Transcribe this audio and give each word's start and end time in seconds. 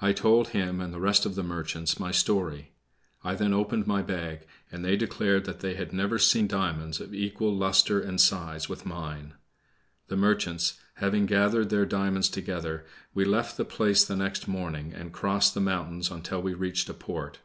I 0.00 0.12
told 0.12 0.50
him 0.50 0.80
and 0.80 0.94
the 0.94 1.00
rest 1.00 1.26
of 1.26 1.34
the 1.34 1.42
merchants 1.42 1.98
my 1.98 2.12
story. 2.12 2.70
I 3.24 3.34
then 3.34 3.52
opened 3.52 3.84
my 3.84 4.00
bag, 4.00 4.46
and 4.70 4.84
they 4.84 4.96
declared 4.96 5.44
that 5.46 5.58
they 5.58 5.74
had 5.74 5.92
never 5.92 6.20
seen 6.20 6.46
diamonds 6.46 7.00
of 7.00 7.12
equal 7.12 7.52
luster 7.52 7.98
and 7.98 8.20
size 8.20 8.68
with 8.68 8.86
mine. 8.86 9.34
The 10.06 10.16
merchants 10.16 10.78
having 10.98 11.26
gathered 11.26 11.70
their 11.70 11.84
diamonds 11.84 12.28
together, 12.28 12.86
we 13.12 13.24
left 13.24 13.56
the 13.56 13.64
place 13.64 14.04
the 14.04 14.14
next 14.14 14.46
morning, 14.46 14.92
and 14.94 15.12
crossed 15.12 15.52
the 15.54 15.60
mountains 15.60 16.12
until 16.12 16.40
we 16.40 16.54
reached 16.54 16.88
a 16.88 16.94
port. 16.94 17.40